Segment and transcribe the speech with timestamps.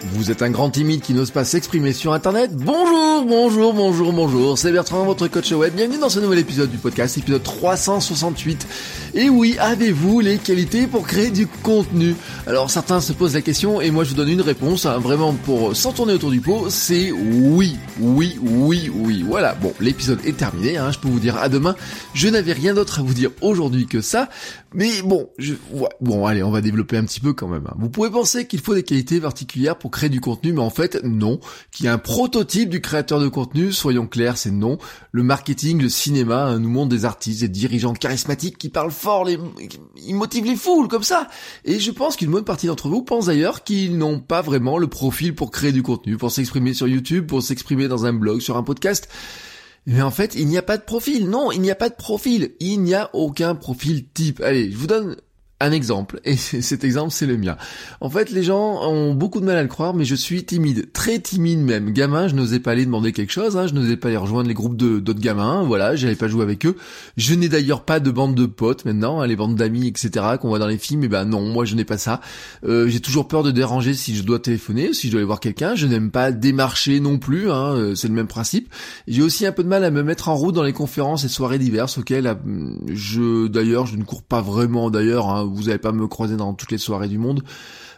[0.00, 4.56] Vous êtes un grand timide qui n'ose pas s'exprimer sur internet Bonjour, bonjour, bonjour, bonjour,
[4.56, 5.74] c'est Bertrand, votre coach web.
[5.74, 8.66] Bienvenue dans ce nouvel épisode du podcast, épisode 368.
[9.20, 12.14] Et oui, avez-vous les qualités pour créer du contenu?
[12.46, 15.32] Alors certains se posent la question et moi je vous donne une réponse, hein, vraiment
[15.34, 19.24] pour s'en tourner autour du pot, c'est oui, oui, oui, oui.
[19.26, 21.74] Voilà, bon, l'épisode est terminé, hein, je peux vous dire à demain.
[22.14, 24.28] Je n'avais rien d'autre à vous dire aujourd'hui que ça.
[24.74, 27.66] Mais bon, je, ouais, bon, allez, on va développer un petit peu quand même.
[27.66, 27.74] Hein.
[27.78, 31.00] Vous pouvez penser qu'il faut des qualités particulières pour créer du contenu, mais en fait,
[31.04, 31.40] non.
[31.72, 34.76] Qu'il y a un prototype du créateur de contenu, soyons clairs, c'est non.
[35.10, 39.07] Le marketing, le cinéma hein, nous montre des artistes, des dirigeants charismatiques qui parlent fort,
[39.24, 39.38] les,
[39.96, 41.28] ils motivent les foules comme ça.
[41.64, 44.86] Et je pense qu'une bonne partie d'entre vous pense d'ailleurs qu'ils n'ont pas vraiment le
[44.86, 48.56] profil pour créer du contenu, pour s'exprimer sur YouTube, pour s'exprimer dans un blog, sur
[48.56, 49.08] un podcast.
[49.86, 51.30] Mais en fait, il n'y a pas de profil.
[51.30, 52.52] Non, il n'y a pas de profil.
[52.60, 54.40] Il n'y a aucun profil type.
[54.42, 55.16] Allez, je vous donne
[55.60, 57.56] un exemple, et cet exemple c'est le mien.
[58.00, 60.92] En fait, les gens ont beaucoup de mal à le croire, mais je suis timide,
[60.92, 61.92] très timide même.
[61.92, 64.54] Gamin, je n'osais pas aller demander quelque chose, hein, je n'osais pas aller rejoindre les
[64.54, 66.76] groupes de d'autres gamins, voilà, j'allais pas jouer avec eux.
[67.16, 70.36] Je n'ai d'ailleurs pas de bande de potes maintenant, hein, les bandes d'amis, etc.
[70.40, 72.20] qu'on voit dans les films, et eh ben non, moi je n'ai pas ça.
[72.64, 75.40] Euh, j'ai toujours peur de déranger si je dois téléphoner, si je dois aller voir
[75.40, 75.74] quelqu'un.
[75.74, 78.72] Je n'aime pas démarcher non plus, hein, euh, c'est le même principe.
[79.08, 81.28] J'ai aussi un peu de mal à me mettre en route dans les conférences et
[81.28, 82.34] soirées diverses auxquelles euh,
[82.92, 85.28] je, d'ailleurs, je ne cours pas vraiment d'ailleurs.
[85.28, 87.42] Hein, vous n'allez pas me croiser dans toutes les soirées du monde.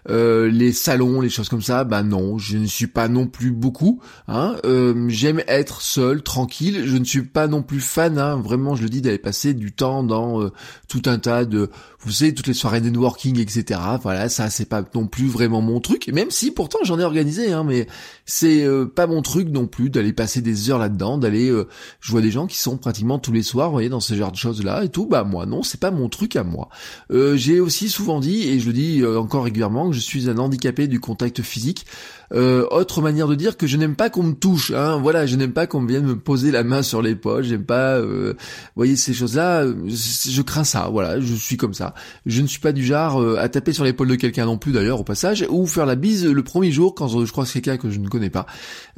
[0.09, 3.51] Euh, les salons, les choses comme ça, bah non, je ne suis pas non plus
[3.51, 4.01] beaucoup.
[4.29, 4.57] Hein.
[4.65, 6.83] Euh, J'aime être seul, tranquille.
[6.87, 9.73] Je ne suis pas non plus fan, hein, vraiment, je le dis, d'aller passer du
[9.73, 10.51] temps dans euh,
[10.89, 11.71] tout un tas de,
[12.01, 13.81] vous savez, toutes les soirées networking, etc.
[14.03, 16.09] Voilà, ça c'est pas non plus vraiment mon truc.
[16.09, 17.87] Même si pourtant j'en ai organisé, hein, mais
[18.25, 21.53] c'est pas mon truc non plus d'aller passer des heures là-dedans, d'aller.
[22.01, 24.33] je vois des gens qui sont pratiquement tous les soirs, vous voyez, dans ce genre
[24.33, 25.07] de choses là et tout.
[25.07, 26.69] Bah moi non, c'est pas mon truc à moi.
[27.11, 31.01] J'ai aussi souvent dit et je le dis encore régulièrement je suis un handicapé du
[31.01, 31.87] contact physique.
[32.33, 34.71] Euh, autre manière de dire que je n'aime pas qu'on me touche.
[34.71, 34.99] Hein.
[35.03, 37.43] Voilà, je n'aime pas qu'on vienne me poser la main sur l'épaule.
[37.43, 38.35] J'aime pas, euh,
[38.77, 39.65] voyez ces choses-là.
[39.67, 40.89] Je, crains ça.
[40.91, 41.95] Voilà, je suis comme ça.
[42.27, 44.73] Je ne suis pas du genre euh, à taper sur l'épaule de quelqu'un non plus
[44.73, 47.61] d'ailleurs au passage, ou faire la bise le premier jour quand je crois que c'est
[47.61, 48.47] quelqu'un que je ne connais pas.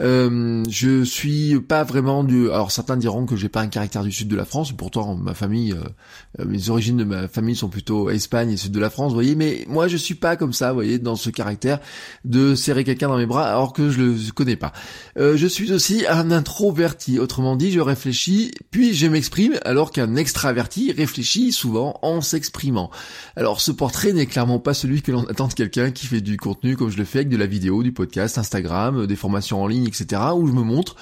[0.01, 2.51] Euh, je suis pas vraiment du.
[2.51, 4.73] Alors certains diront que j'ai pas un caractère du sud de la France.
[4.73, 8.81] Pourtant ma famille, euh, mes origines de ma famille sont plutôt Espagne et sud de
[8.81, 9.11] la France.
[9.11, 10.69] Vous voyez, mais moi je suis pas comme ça.
[10.69, 11.81] Vous dans ce caractère
[12.25, 14.73] de serrer quelqu'un dans bras alors que je le connais pas.
[15.19, 20.17] Euh, je suis aussi un introverti, autrement dit je réfléchis puis je m'exprime alors qu'un
[20.17, 22.91] extraverti réfléchit souvent en s'exprimant.
[23.37, 26.37] Alors ce portrait n'est clairement pas celui que l'on attend de quelqu'un qui fait du
[26.37, 29.67] contenu comme je le fais avec de la vidéo, du podcast, Instagram, des formations en
[29.67, 30.21] ligne, etc.
[30.35, 30.97] où je me montre.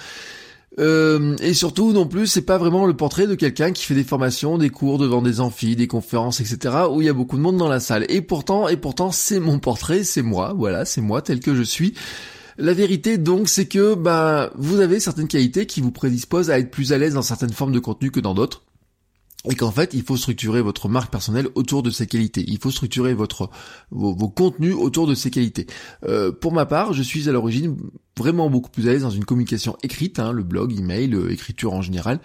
[0.78, 4.04] Euh, et surtout non plus c'est pas vraiment le portrait de quelqu'un qui fait des
[4.04, 6.84] formations, des cours devant des amphis, des conférences, etc.
[6.91, 8.06] où il y a beaucoup de monde dans la salle.
[8.08, 11.62] Et pourtant, et pourtant c'est mon portrait, c'est moi, voilà, c'est moi tel que je
[11.62, 11.94] suis.
[12.56, 16.70] La vérité donc c'est que bah vous avez certaines qualités qui vous prédisposent à être
[16.70, 18.62] plus à l'aise dans certaines formes de contenu que dans d'autres
[19.48, 22.44] et qu'en fait il faut structurer votre marque personnelle autour de ces qualités.
[22.46, 23.50] Il faut structurer votre
[23.90, 25.66] vos, contenus autour de ces qualités.
[26.04, 27.76] Euh, pour ma part, je suis à l'origine
[28.18, 31.72] vraiment beaucoup plus à l'aise dans une communication écrite, hein, le blog, email, euh, écriture
[31.72, 32.20] en général,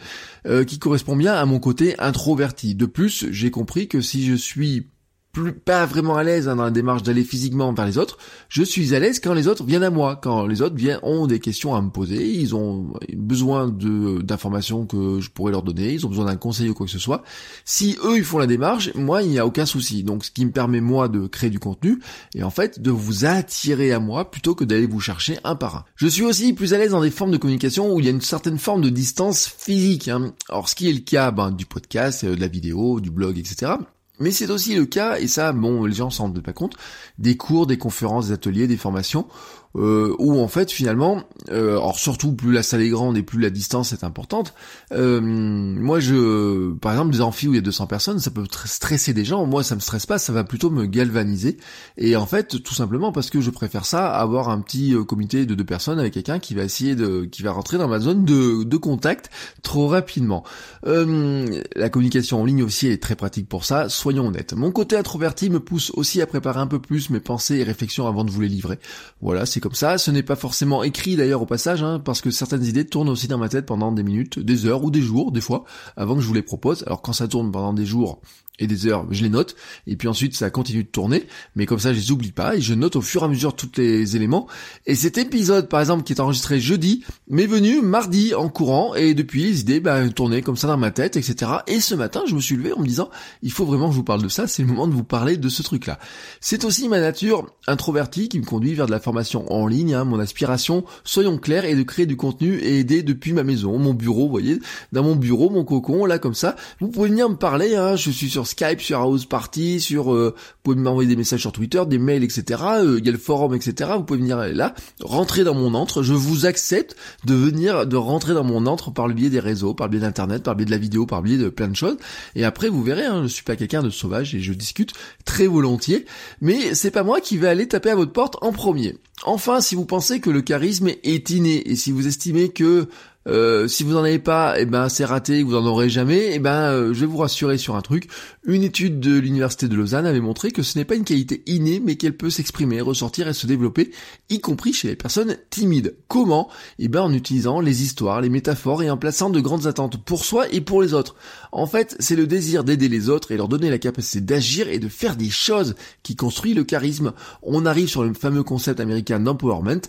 [0.46, 2.76] euh, qui correspond bien à mon côté introverti.
[2.76, 4.88] De plus, j'ai compris que si je suis
[5.36, 8.18] plus pas vraiment à l'aise hein, dans la démarche d'aller physiquement vers les autres.
[8.48, 11.28] Je suis à l'aise quand les autres viennent à moi, quand les autres viennent ont
[11.28, 15.92] des questions à me poser, ils ont besoin de d'informations que je pourrais leur donner,
[15.92, 17.22] ils ont besoin d'un conseil ou quoi que ce soit.
[17.66, 20.04] Si eux ils font la démarche, moi il n'y a aucun souci.
[20.04, 22.00] Donc ce qui me permet moi de créer du contenu
[22.34, 25.76] et en fait de vous attirer à moi plutôt que d'aller vous chercher un par
[25.76, 25.86] un.
[25.98, 28.12] Je suis aussi plus à l'aise dans des formes de communication où il y a
[28.12, 30.08] une certaine forme de distance physique.
[30.08, 30.34] Hein.
[30.48, 33.38] Alors ce qui est le cas ben, du podcast, euh, de la vidéo, du blog,
[33.38, 33.74] etc.
[34.20, 36.76] Mais c'est aussi le cas, et ça, bon, les gens s'en rendent pas compte,
[37.18, 39.28] des cours, des conférences, des ateliers, des formations,
[39.76, 43.40] euh, où en fait finalement, euh, alors surtout plus la salle est grande et plus
[43.40, 44.54] la distance est importante.
[44.92, 48.46] Euh, moi, je, par exemple, des amphis où il y a 200 personnes, ça peut
[48.66, 49.46] stresser des gens.
[49.46, 51.58] Moi, ça me stresse pas, ça va plutôt me galvaniser.
[51.98, 55.46] Et en fait, tout simplement parce que je préfère ça, avoir un petit euh, comité
[55.46, 58.26] de deux personnes avec quelqu'un qui va essayer de, qui va rentrer dans ma zone
[58.26, 59.30] de, de contact
[59.62, 60.44] trop rapidement.
[60.86, 63.90] Euh, la communication en ligne aussi est très pratique pour ça.
[63.90, 64.54] Soyons honnêtes.
[64.54, 68.08] Mon côté introverti me pousse aussi à préparer un peu plus mes pensées et réflexions
[68.08, 68.80] avant de vous les livrer.
[69.22, 69.98] Voilà, c'est comme ça.
[69.98, 73.28] Ce n'est pas forcément écrit d'ailleurs au passage, hein, parce que certaines idées tournent aussi
[73.28, 75.66] dans ma tête pendant des minutes, des heures ou des jours, des fois,
[75.98, 76.84] avant que je vous les propose.
[76.86, 78.22] Alors quand ça tourne pendant des jours,
[78.60, 79.56] et des heures, je les note,
[79.88, 82.62] et puis ensuite ça continue de tourner, mais comme ça je les oublie pas, et
[82.62, 84.48] je note au fur et à mesure tous les éléments.
[84.86, 89.14] Et cet épisode, par exemple, qui est enregistré jeudi, m'est venu mardi en courant, et
[89.14, 91.52] depuis les idées bah, tournaient comme ça dans ma tête, etc.
[91.68, 93.10] Et ce matin, je me suis levé en me disant,
[93.42, 95.38] il faut vraiment que je vous parle de ça, c'est le moment de vous parler
[95.38, 96.00] de ce truc-là.
[96.40, 100.04] C'est aussi ma nature introvertie qui me conduit vers de la formation en ligne, hein,
[100.04, 103.94] mon aspiration, soyons clairs, est de créer du contenu et aider depuis ma maison, mon
[103.94, 104.60] bureau, vous voyez,
[104.92, 106.56] dans mon bureau, mon cocon, là comme ça.
[106.80, 110.34] Vous pouvez venir me parler, hein, je suis sur Skype, sur House Party, sur, euh,
[110.36, 112.62] vous pouvez m'envoyer des messages sur Twitter, des mails, etc.
[112.80, 113.92] Euh, il y a le forum, etc.
[113.96, 116.04] Vous pouvez venir là, rentrer dans mon antre.
[116.04, 119.74] Je vous accepte de venir, de rentrer dans mon antre par le biais des réseaux,
[119.74, 121.68] par le biais d'internet, par le biais de la vidéo, par le biais de plein
[121.68, 121.98] de choses.
[122.36, 124.94] Et après, vous verrez, hein, je suis pas quelqu'un de sauvage et je discute
[125.26, 126.06] très volontiers.
[126.42, 128.96] Mais c'est pas moi qui vais aller taper à votre porte en premier.
[129.24, 132.90] Enfin, si vous pensez que le charisme est inné et si vous estimez que
[133.28, 136.32] euh, si vous en avez pas, eh ben c'est raté, vous en aurez jamais.
[136.34, 138.08] Eh ben, euh, je vais vous rassurer sur un truc.
[138.46, 141.82] Une étude de l'université de Lausanne avait montré que ce n'est pas une qualité innée,
[141.84, 143.90] mais qu'elle peut s'exprimer, ressortir et se développer,
[144.30, 145.96] y compris chez les personnes timides.
[146.08, 146.50] Comment?
[146.78, 150.24] Eh ben, en utilisant les histoires, les métaphores et en plaçant de grandes attentes pour
[150.24, 151.16] soi et pour les autres.
[151.52, 154.78] En fait, c'est le désir d'aider les autres et leur donner la capacité d'agir et
[154.78, 157.14] de faire des choses qui construit le charisme.
[157.42, 159.82] On arrive sur le fameux concept américain d'empowerment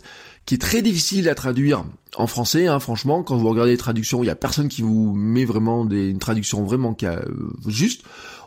[0.46, 1.84] qui est très difficile à traduire
[2.16, 5.12] en français, hein, franchement, quand vous regardez les traductions, il y a personne qui vous
[5.12, 7.20] met vraiment des, une traduction vraiment euh,
[7.66, 8.02] juste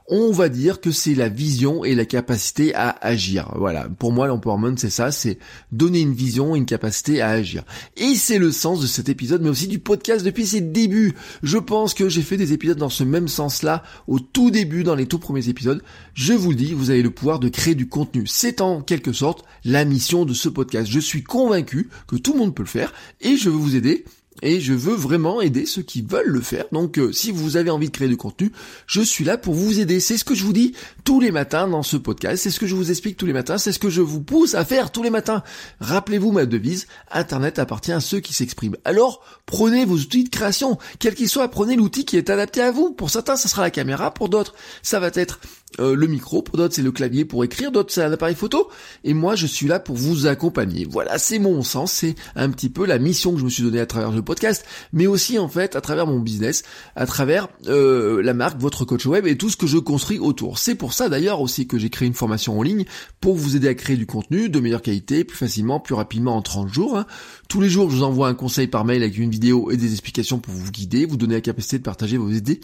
[0.09, 3.51] on va dire que c'est la vision et la capacité à agir.
[3.55, 5.37] Voilà, pour moi l'empowerment c'est ça, c'est
[5.71, 7.63] donner une vision une capacité à agir.
[7.97, 11.15] Et c'est le sens de cet épisode, mais aussi du podcast depuis ses débuts.
[11.43, 14.95] Je pense que j'ai fait des épisodes dans ce même sens-là au tout début, dans
[14.95, 15.83] les tout premiers épisodes.
[16.13, 18.23] Je vous le dis, vous avez le pouvoir de créer du contenu.
[18.27, 20.89] C'est en quelque sorte la mission de ce podcast.
[20.89, 24.05] Je suis convaincu que tout le monde peut le faire et je veux vous aider
[24.41, 26.65] et je veux vraiment aider ceux qui veulent le faire.
[26.71, 28.51] Donc euh, si vous avez envie de créer du contenu,
[28.87, 29.99] je suis là pour vous aider.
[29.99, 32.67] C'est ce que je vous dis tous les matins dans ce podcast, c'est ce que
[32.67, 35.03] je vous explique tous les matins, c'est ce que je vous pousse à faire tous
[35.03, 35.43] les matins.
[35.79, 38.77] Rappelez-vous ma devise, Internet appartient à ceux qui s'expriment.
[38.85, 42.71] Alors prenez vos outils de création, quel qu'il soit, prenez l'outil qui est adapté à
[42.71, 42.91] vous.
[42.91, 45.39] Pour certains, ça sera la caméra, pour d'autres, ça va être
[45.79, 48.69] euh, le micro, pour d'autres c'est le clavier pour écrire, d'autres c'est un appareil photo,
[49.03, 50.85] et moi je suis là pour vous accompagner.
[50.89, 53.79] Voilà, c'est mon sens, c'est un petit peu la mission que je me suis donnée
[53.79, 56.63] à travers le podcast, mais aussi en fait à travers mon business,
[56.95, 60.59] à travers euh, la marque, votre coach web et tout ce que je construis autour.
[60.59, 62.85] C'est pour ça d'ailleurs aussi que j'ai créé une formation en ligne
[63.21, 66.41] pour vous aider à créer du contenu de meilleure qualité, plus facilement, plus rapidement en
[66.41, 66.97] 30 jours.
[66.97, 67.05] Hein.
[67.47, 69.91] Tous les jours je vous envoie un conseil par mail avec une vidéo et des
[69.91, 72.59] explications pour vous guider, vous donner la capacité de partager vos idées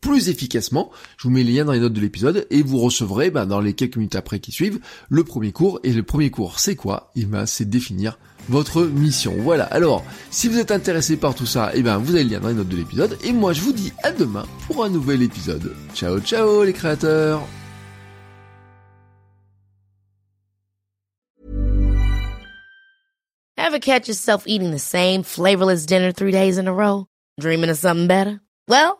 [0.00, 0.90] plus efficacement.
[1.16, 3.60] Je vous mets les liens dans les notes de l'épisode et vous recevrez bah, dans
[3.60, 5.80] les quelques minutes après qui suivent le premier cours.
[5.84, 7.10] Et le premier cours, c'est quoi?
[7.16, 8.18] Et eh ben, c'est définir
[8.48, 9.34] votre mission.
[9.38, 9.64] Voilà.
[9.64, 12.40] Alors, si vous êtes intéressé par tout ça, et eh ben, vous avez le lien
[12.40, 13.18] dans les notes de l'épisode.
[13.24, 15.74] Et moi, je vous dis à demain pour un nouvel épisode.
[15.94, 17.42] Ciao, ciao, les créateurs.
[23.80, 25.22] Catch yourself eating the same
[25.86, 27.06] dinner three days in a row?
[27.40, 28.40] Dreaming of something better?
[28.68, 28.99] Well.